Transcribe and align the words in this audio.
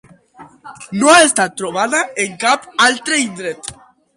No 1.01 1.11
ha 1.11 1.17
estat 1.27 1.53
trobada 1.63 2.01
en 2.27 2.35
cap 2.45 2.67
altre 2.89 3.21
indret. 3.29 3.71